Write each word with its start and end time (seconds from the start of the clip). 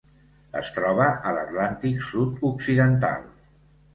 Es 0.61 0.71
troba 0.77 1.09
a 1.31 1.33
l'Atlàntic 1.35 2.01
sud-occidental: 2.07 3.31